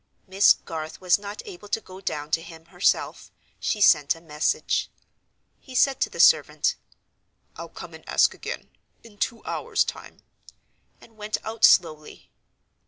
[0.25, 4.89] Miss Garth was not able to go down to him herself: she sent a message.
[5.59, 6.75] He said to the servant,
[7.55, 8.71] "I'll come and ask again,
[9.03, 12.31] in two hours' time"—and went out slowly.